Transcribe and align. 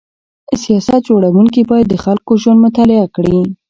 سیاست 0.63 0.99
جوړونکي 1.07 1.61
باید 1.69 1.87
د 1.89 1.95
خلکو 2.05 2.31
ژوند 2.41 2.63
مطالعه 2.65 3.07
کړي. 3.15 3.39